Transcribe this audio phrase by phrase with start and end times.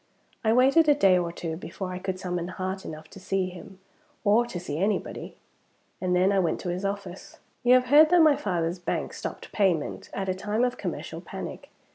[0.43, 3.77] I waited a day or two before I could summon heart enough to see him,
[4.23, 5.35] or to see anybody;
[6.01, 7.37] and then I went to his office.
[7.61, 11.69] You have heard that my father's bank stopped payment, at a time of commercial panic.